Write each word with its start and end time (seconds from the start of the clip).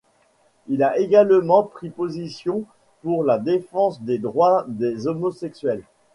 Il 0.67 0.81
a 0.81 0.97
également 0.97 1.61
pris 1.61 1.91
position 1.91 2.63
pour 3.03 3.23
la 3.23 3.37
défense 3.37 4.01
des 4.01 4.17
droits 4.17 4.65
des 4.67 5.05
homosexuels. 5.05 5.83